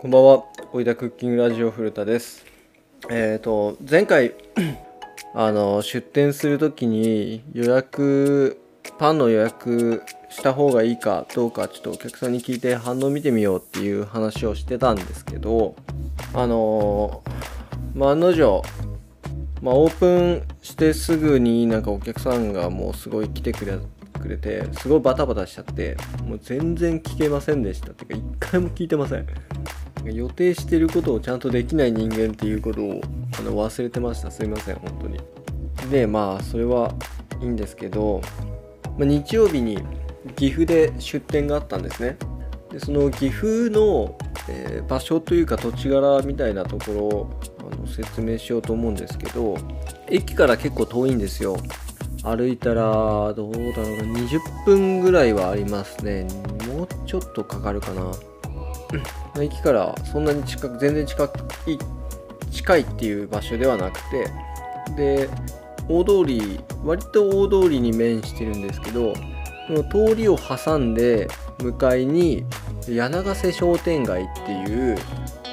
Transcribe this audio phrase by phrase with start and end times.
[0.00, 2.46] こんばんは、おいだクッキングラジオ古田です。
[3.10, 4.32] えっ、と、前回、
[5.36, 8.58] あの、出店するときに予約、
[8.98, 15.76] パンの予約した方がいいかどうか、ちょっとお客さんに聞いて反応見てみようっていう話をしてたんですけど、
[16.32, 17.22] あの、
[17.94, 18.62] まあ、案の定、
[19.60, 23.78] まあ、オープンしてすぐになんかお客さんがもうすごい来てくれ
[24.18, 27.90] くれてすごいバタバタしちゃってもう全然聞けませんでした。
[27.90, 29.26] っていうか一回も聞いてません。
[30.04, 33.00] 予定してることをちゃんとできない人間っていうことを
[33.38, 34.30] あの忘れてました。
[34.30, 35.20] すいません本当に。
[35.90, 36.94] でまあそれは
[37.40, 38.20] いいんですけど、
[38.98, 39.78] まあ、日曜日に
[40.36, 42.16] 岐阜で出店があったんですね。
[42.70, 44.16] でその岐阜の、
[44.48, 49.56] えー場所というか土地柄みたいなところをあの説明しようと思うんですけど
[50.08, 51.56] 駅から結構遠いんですよ。
[52.22, 52.82] 歩いたら
[53.34, 54.20] どうだろうな。
[54.20, 56.26] 20分ぐらいはありますね。
[56.68, 58.12] もうちょっとかかるかな。
[59.38, 61.28] 駅からそんなに近く全然近い
[62.50, 64.30] 近いっていう場所ではなくて
[64.96, 65.28] で
[65.88, 69.14] 大通り割と大通りに面してるんですけど
[69.66, 71.28] その通りを挟んで
[71.62, 72.44] 向かいに
[72.88, 74.96] 柳ヶ瀬商店街っていう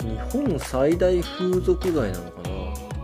[0.00, 2.52] 日本最大風俗街なのかな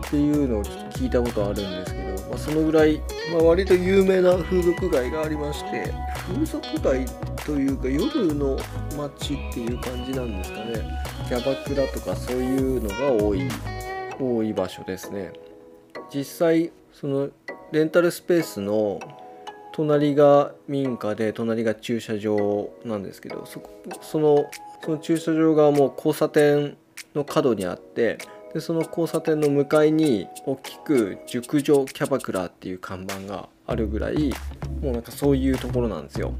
[0.07, 5.93] っていうのを聞いたことあるんですけど、まあ、そのぐらい、まあ、割と有名な風俗街がありまして
[6.27, 8.59] 風俗街ってというか夜の
[8.95, 10.75] 街っていう感じなんですかね。
[11.27, 13.41] キャバクラとかそういうのが多い
[14.19, 15.33] 多い場所ですね。
[16.13, 17.29] 実際その
[17.71, 18.99] レンタルスペースの
[19.71, 24.45] 隣が民家で隣が駐車場なんですけどそこその
[24.85, 26.77] その駐車場がもう交差点
[27.15, 28.19] の角にあって
[28.53, 34.31] でその交差点の向かいに大きく熟女キャバクラっていう看板があるぐらい
[34.81, 36.33] もうなんかそういうところなんですよ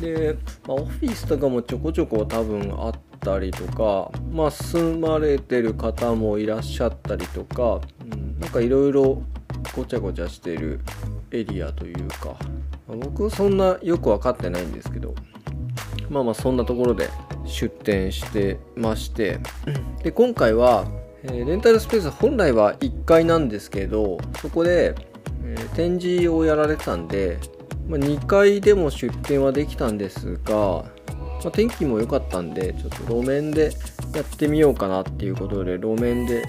[0.00, 7.80] で、まあ、オフィスとかもちょこちょこ多分あったりとかまあ住まれてる方もいらっしゃったりとか、
[8.12, 9.22] うん、なんかいろいろ
[9.74, 10.80] ごちゃごちゃしてる
[11.30, 12.36] エリアというか、
[12.86, 15.14] まあ僕そんなよく分かってないんですけど
[16.08, 17.10] まあまあそんなところで
[17.44, 19.40] 出店してまして
[20.02, 20.86] で今回は、
[21.22, 24.94] えーレンタルスペース本来は1階なんですけどそこで、
[25.44, 27.38] えー展示をやられてたんで、
[27.88, 30.84] まあ、2階でも出店はできたんですが、ま
[31.46, 33.72] あ、天気も良かったんでちょっと路面で
[34.14, 36.44] やってみようかなっていうことで路面で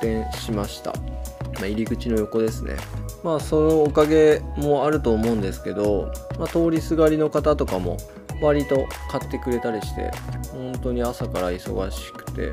[0.00, 2.76] 店しました、まあ、入り口の横ですね。
[3.22, 7.98] まあそのおかげもあると思うんですけど、まあ、通りすがりの方とかも
[8.40, 10.10] 割と買ってくれたりして
[10.52, 12.52] 本当に朝から忙しくて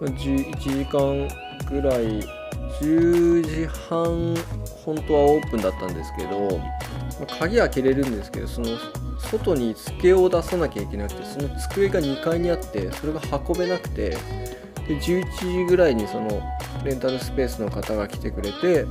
[0.00, 1.28] 11時間
[1.70, 2.37] ぐらい
[2.80, 4.36] 10時半
[4.84, 6.58] 本当はオープンだったんですけど、
[7.20, 8.68] ま鍵開けれるんですけどその
[9.18, 16.40] 外に机を出さなきゃいけなくてその机が2階にあってそれが運べなくてで11時ぐらいにその
[16.84, 18.86] レンタルスペースの方が来てくれて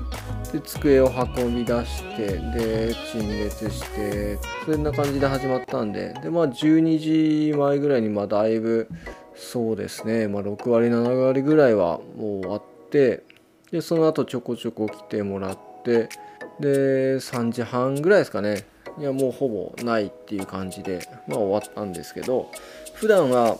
[0.52, 8.90] で机を運び出してで陳列してそんな感じで始まったんででまあ12時前ぐらいにまあだいぶ
[9.36, 13.24] そうですね、まあ、6割7割ぐらいはもう終わって
[13.72, 16.10] でその後ちょこちょこ来てもらって
[16.60, 18.66] で3時半ぐらいですかね。
[19.00, 22.50] いやもうほぼないっていう感じでまあ終わったんですけど
[22.96, 23.58] 普段は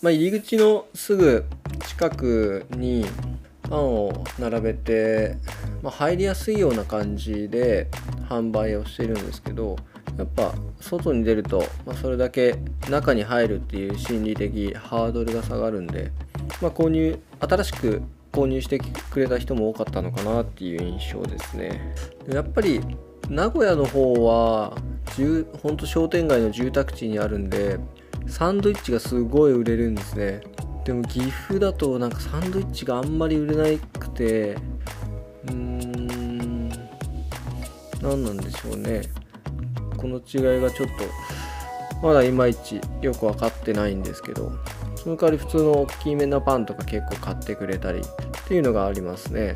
[0.00, 1.44] まあ、入り口のすぐ
[1.88, 3.04] 近くに
[3.62, 5.36] パンを並べて、
[5.82, 7.88] まあ、入りやすいような感じで
[8.28, 9.76] 販売をしてるんですけど
[10.16, 12.56] やっぱ外に出ると、まあ、それだけ
[12.88, 16.12] 中に入るっていう心理的ハードルが下がるんで、
[16.62, 18.02] ま、購入新しく
[18.32, 21.94] 購入してくれた人も多かったのかなっていう印象ですね。
[22.30, 22.80] やっぱり
[23.28, 24.76] 名古屋の方は
[25.62, 27.78] ほんと商店街の住宅地にあるんで
[28.26, 30.40] サンドイッチがすごい売れるんですね。
[30.84, 33.64] でも岐阜だとなんかサンドイッチがあんまり売れな
[33.98, 36.68] くてうーん
[38.00, 39.02] 何なんでしょうね。
[39.96, 40.88] この違いがちょっ
[42.00, 44.52] とまだいまいちよく分かってないんですけど。
[45.08, 48.02] その代わり普通の大きめなパンとか結構買ってくれたりっ
[48.46, 49.54] ていうのがありますね。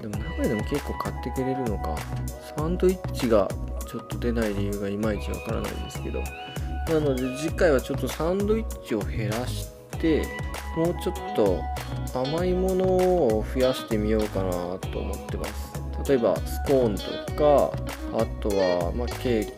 [0.00, 1.94] でも名古屋でも結構買ってくれるのか。
[2.56, 3.46] サンドイッチが
[3.86, 6.22] ちょっと出ない理由がいまいちわからないんですけど。
[6.88, 9.68] なので次回はちょっとサンドイッチを減らし
[10.00, 10.22] て
[10.74, 11.60] もうちょっと
[12.18, 15.74] 甘いものを増やしてみようかなと思ってます。
[16.08, 17.02] 例えばスコーンと
[17.34, 17.70] か
[18.18, 19.52] あとは、ま、ケー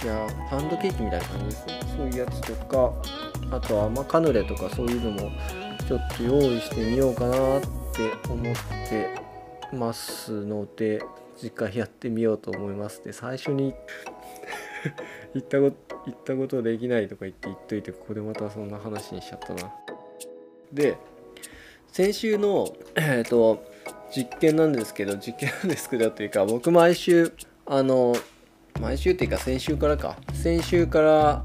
[0.00, 1.80] キやパウンドケーキみたいな感じですね。
[1.96, 2.92] そういうやつとか。
[3.50, 5.30] あとは、ま、カヌレとかそういうのも
[5.86, 7.60] ちょっと用意してみようかなっ
[7.92, 8.54] て思っ
[8.88, 9.08] て
[9.72, 11.02] ますので
[11.36, 13.74] 次回やってみようと思いますで最初に
[15.34, 19.72] 言ったこと言ったことできないとか言って言っといてここでまたそんな話にしちゃったな。
[20.72, 20.96] で
[21.92, 23.64] 先週のえっ、ー、と
[24.14, 27.32] 実験なんですけど実験なんですけどというか僕毎週
[27.66, 28.14] あの
[28.80, 30.16] 毎週っていうか先週からか。
[30.32, 31.44] 先週から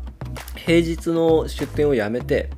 [0.65, 2.49] 平日の出店をやめて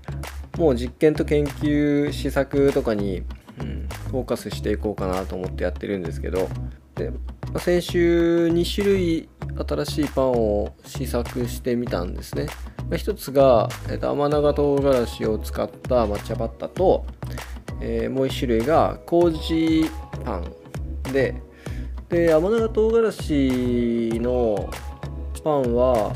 [0.57, 3.23] もう実験と研究試作とかに、
[3.59, 6.47] うん、フォーカスしていこうかなと思ってやってるんですけど
[6.95, 7.17] で、ま
[7.55, 9.29] あ先週2種類
[9.67, 12.47] 新しいパンを試作してみたんですね、
[12.89, 17.05] まあ一つが、えー、と甘長唐辛子を使った抹茶バッタと、
[17.81, 19.89] えー、もう1種類が麹
[20.23, 21.41] パンで。
[22.07, 24.69] で甘長唐辛子の
[25.45, 26.11] パンは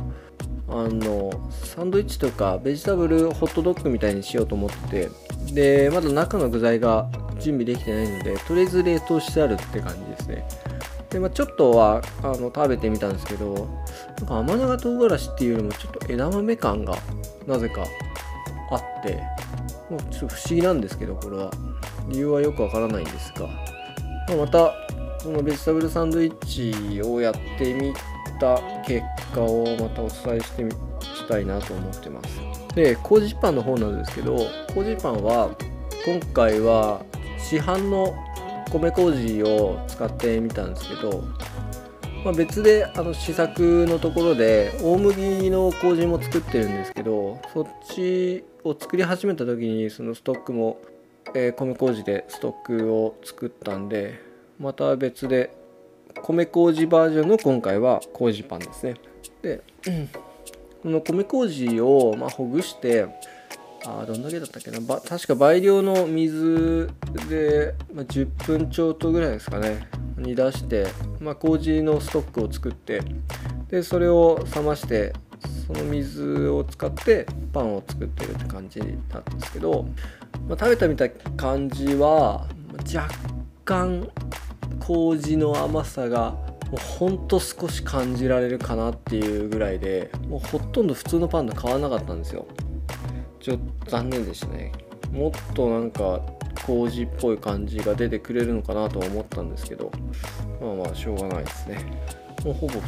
[0.71, 5.10] あのサンドイッチとかベジタブルホットドッグみたいにしようと思って
[5.51, 10.48] でまだ中の具材が準備できてないのでとりあえず冷凍してあるって感じですね。
[11.10, 13.68] で、まあ、ちょっとはあの食べてみたんですけど
[14.19, 16.95] なんか甘長唐辛子っていうよりもちょっと枝豆感が
[17.48, 17.83] なぜか
[18.72, 19.24] あって
[19.89, 21.51] もうちょっと不思議なんですけどこれは。
[22.10, 24.74] 理由はよくわからないんですが、まあ、また
[25.19, 27.94] そのベジタブルサンドイッチをやってみ
[28.39, 29.01] た結
[29.33, 32.39] 果をまたお伝えしてみしたいなと思ってます。
[32.75, 35.50] で麹パンの方なんですけど麹パンは
[36.06, 37.03] 今回は
[37.38, 38.15] 市販の
[38.71, 41.24] 米麹を使ってみたんですけど、
[42.24, 50.80] まあ、別であの試作のところで大麦の麹も作ってるんですけどそっちを作り始めた時にそのストックも、
[51.33, 54.19] えー、米麹でストックを作ったんで
[54.59, 55.59] また別で
[56.24, 58.95] 米麹バージョンの今回は麹パンですね。
[59.42, 59.62] で、
[60.83, 63.07] この米麹をまほぐして
[63.86, 64.80] あどんだけだったっけな。
[64.80, 66.89] ば確か倍量の水
[67.30, 69.88] で、まあ、10分ちょっとぐらいですかね。
[70.18, 70.88] に出して、
[71.19, 73.01] まあ、麹のストックを作って
[73.69, 75.13] でそれを冷まして
[75.65, 79.86] その水を使ってパンを作ってるって感じなんですけど、
[80.48, 82.48] まあ、食べてみた感じは
[82.94, 83.07] 若
[83.63, 84.10] 干
[84.80, 86.31] 麹の甘さが
[86.72, 92.46] もうほんと少し感じられるかなっていうぐらいでもうほとんど普通のパンと変わらなかったんですよ。
[93.40, 94.72] ちょっと残念でしたね。
[95.12, 96.22] もっとなんか
[96.66, 99.92] 麹っぽい感じが出てくれるのかなとは思ったんですけど
[100.62, 101.80] まあまあしょうがないですね。
[102.46, 102.80] もうほぼ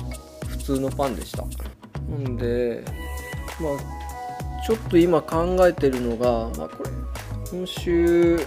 [0.48, 1.44] 普通のパンでした。
[1.44, 2.84] なんで
[3.60, 6.90] まあちょっと今考えてるのが、まあ、これ。
[7.52, 8.40] 今週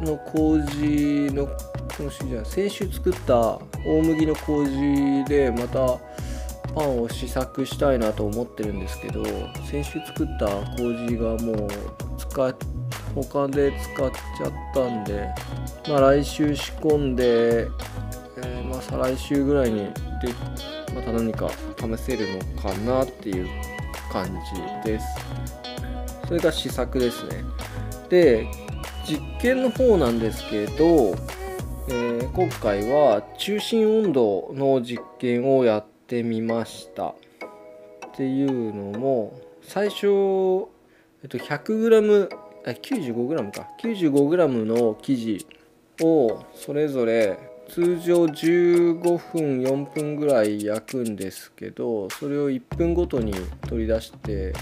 [0.00, 1.46] の麹の
[1.98, 5.98] 今週じゃ先週作った大麦の麹でまた
[6.72, 9.24] パンを試作したいなと思ってるんですけど
[9.68, 10.46] 先週作った
[10.76, 11.68] 麹がもう
[12.16, 12.54] 使
[13.16, 15.28] 他で使っちゃったんで
[15.88, 19.92] まあ来週仕込んで、えー、まあ再来週ぐらいにで
[20.94, 23.48] また何か試せるのかなっていう
[24.12, 24.24] 感
[24.84, 25.06] じです。
[26.28, 27.42] それが試作ですね。
[28.08, 28.46] で
[29.04, 31.16] 実験の方なんですけど、
[31.90, 37.08] えー、今回は中心温度の実験をやってみました。
[37.08, 37.14] っ
[38.14, 40.06] ていうのも最初、
[41.22, 42.28] えっと、100g
[42.66, 43.68] あ 95g か。
[43.80, 45.46] 95g の生地
[46.02, 47.38] をそれぞれ
[47.68, 53.32] 通常15分4分ぐらい焼くんですけどそれを1分ごとに
[53.68, 54.52] 取り出して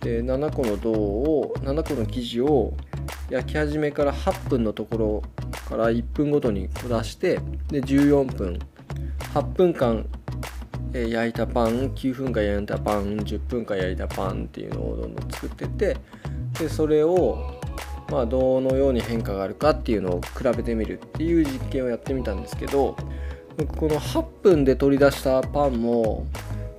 [0.00, 2.74] で7個の銅を7個の生地を
[3.30, 5.22] 焼き始めから8分のところ
[5.68, 8.58] から1分ごとに出してで14分。
[9.34, 10.06] 8分間
[10.92, 15.96] 焼いたパン9分間焼いたパン10分間焼いたパンっていうのをどんどん作ってって
[16.60, 17.60] でそれを
[18.08, 22.96] まあどのように変化があるかっていうのを比べてみるっていう実験をやってみたんですけど
[23.56, 26.26] 僕この8分で取り出したパンも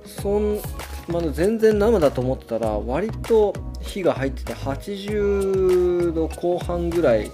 [0.06, 0.58] そん
[1.08, 7.30] まだ全然生だと思ってたら割と火が入ってて80度後半ぐらい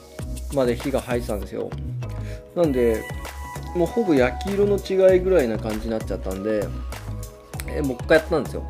[0.55, 1.71] まで火が入ってたんですよ。
[2.55, 3.03] なんで
[3.75, 6.67] もうほぼ焼き色の違いぐらいな感じになっちゃったんで、
[7.67, 8.69] え、もう一回やったんですよ。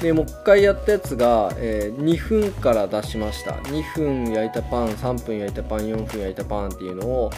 [0.00, 3.52] でもう一回やったやつが、えー、2分から出しました。
[3.52, 7.30] 2分焼いたパン3分焼いたパン4分焼いたパンっていうのを、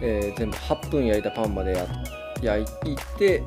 [0.00, 1.86] えー、全部8分焼いたパンまでや
[2.42, 3.42] 焼いて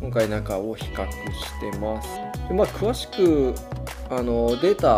[0.00, 2.08] 今回中を比較してます。
[2.48, 3.54] でまあ詳しく
[4.08, 4.88] あのデータ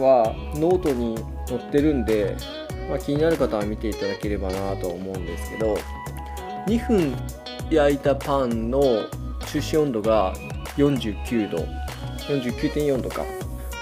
[0.00, 2.36] はノートに載ってるんで、
[2.88, 5.76] まあ、気になる方は見ていただければなと思うんですけど
[6.66, 7.14] 2分
[7.70, 8.80] 焼いたパンの
[9.46, 10.34] 中心温度が
[10.76, 11.84] 49度。
[12.24, 13.22] 49.4度か。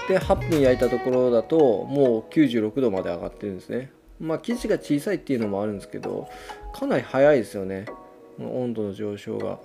[0.07, 3.91] で8分焼いたところだともう96度まで上がってるんですね。
[4.19, 6.27] まあ生地が小さいっていうのもあるんですけど
[6.73, 7.85] かなり早いですよね。
[8.39, 9.59] 温度の上昇が。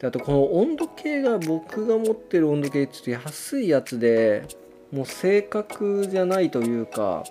[0.00, 4.46] であとこの温度計が僕が持ってる温度計ちょっと安いやつで
[4.90, 7.24] もう正確じゃないというか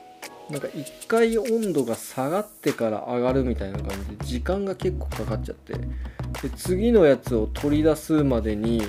[0.49, 5.73] なんか一回温度が下がってから上がるみたいな感じで時間が結構かかっちゃって。
[5.73, 8.83] で次のやつを取り出すまでに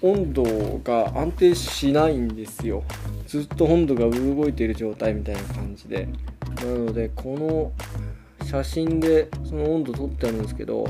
[0.00, 0.42] 温度
[0.82, 2.82] が安定しないんですよ。
[3.26, 6.08] ずっと温度が動いている状態みたいな感じで。
[6.56, 10.86] なのでこの写真でその温度撮ってあるんですけど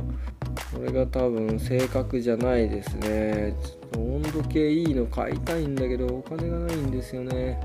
[0.73, 3.55] これが多分正確じゃないですね。
[3.63, 7.61] ちょっと温度計いいの買いたいんだけどお金がないんですよね。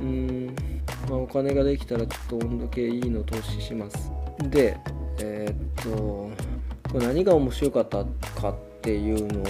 [0.00, 0.56] うん。
[1.08, 4.10] まあお金ができたらちょっと温度計いいの投資します。
[4.50, 4.76] で
[5.18, 6.30] えー、っと
[6.92, 8.04] これ何が面白かった
[8.40, 9.42] かっていうの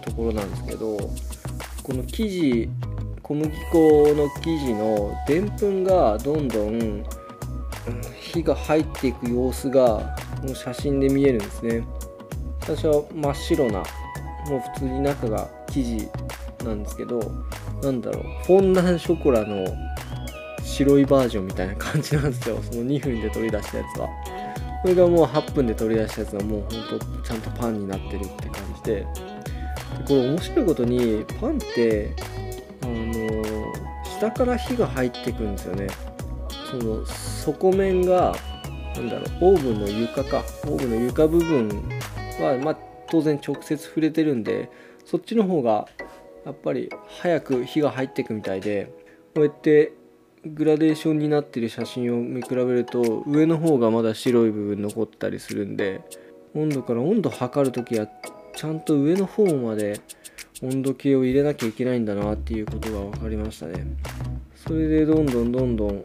[0.00, 0.96] ところなんですけど
[1.82, 2.70] この生地
[3.22, 7.04] 小麦粉の生地のでんぷんがどんどん
[8.20, 11.84] 火が入っていく様子がこの写真で見えるんですね。
[12.66, 13.78] 最初は真っ白な
[14.48, 16.08] もう普通に中が生地
[16.64, 17.20] なんですけど
[17.80, 19.64] なんだろうフォンダンショコラの
[20.64, 22.58] 白いバージョンみたいな感じなんですよ。
[22.60, 24.08] その2分で取り出したやつは。
[24.82, 28.94] これがもう8分で取り出したやつはもうほんとちゃんとパンになってるって感じで。
[28.96, 29.06] で
[30.08, 32.14] これ面白いことにパンって
[32.82, 33.72] あの
[34.18, 35.86] 下から火が入ってくんですよね。
[36.70, 38.34] その底面が
[38.96, 40.42] なんだろうオーブンの床か。
[40.64, 41.68] オーブンの床部分
[42.42, 42.78] は、まあ、
[43.08, 44.70] 当然直接触れてるんで
[45.04, 45.86] そっちの方が
[46.44, 46.90] やっぱり
[47.20, 48.92] 早く火が入っていくみたいで
[49.34, 49.92] こうやって
[50.44, 56.02] グラデーションになってる写真を見比べると上の方がまだ白い部分残ったりするんで
[56.54, 58.08] 温度から温度測る時は
[58.54, 60.00] ちゃんと上の方まで
[60.62, 63.84] 温度計を入れなきゃいけないんだなっていうことが分かりましたね。
[64.54, 66.04] それでどんどんどんどん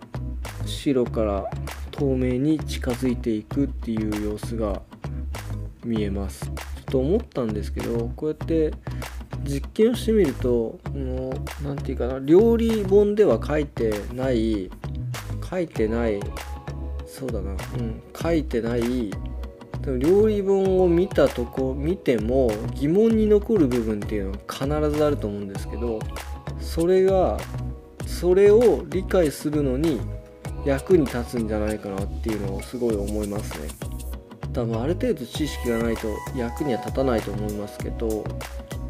[0.65, 1.45] 白から
[1.91, 4.81] 透明に近づいていくっていう様子が
[5.83, 6.45] 見えます。
[6.45, 8.73] ちょっと思ったんですけどこうやって
[9.43, 10.79] 実験をしてみると
[11.63, 14.69] 何て言うかな料理本では書いてない
[15.49, 16.19] 書いてない
[17.05, 19.11] そうだなうん書いてない
[19.99, 25.99] 料理本を見たとこ見ても疑問に残る部分っていうのは必ずあると思うんですけど
[26.59, 27.37] それが
[28.05, 29.99] それを理解するのに
[30.65, 33.90] 役に立つんじゃないかなっていうのをすごい思いますね。
[34.53, 38.23] 多分ある程度知識がないと役には立たないと思いますけどきっ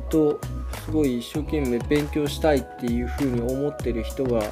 [0.09, 0.39] と
[0.85, 4.43] すごい一生懸命勉強したいっていうふうに思ってる人が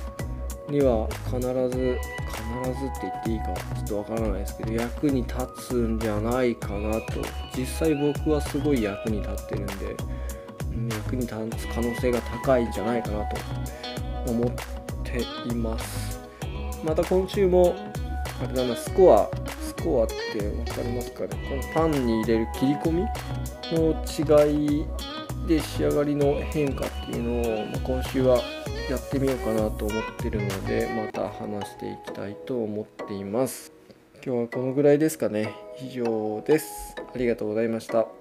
[0.70, 5.36] には必ず必ずって言っていいかちょっとわからないですけど役に立
[5.68, 7.22] つんじゃないかなと。
[7.58, 9.74] 実際僕はすごい役に立ってるんで
[10.96, 13.38] 役に立つ可能性が高いんじゃないかなと。
[14.28, 14.52] 思っ
[15.04, 16.20] ています。
[16.84, 17.76] また今週も
[18.42, 19.30] あれだなスコア
[19.82, 23.06] コアって分かりますかねこのパンに入れる切り込み
[23.72, 24.86] の違い
[25.48, 28.38] で仕上がりの変化っていうのを、ま今週は
[28.90, 33.72] やってみようかなと思ってるのでまた話していきたいと思っています。
[34.26, 35.54] 今日はこのぐらいですかね。
[35.82, 36.96] 以上です。
[36.98, 38.19] ありがとうございました。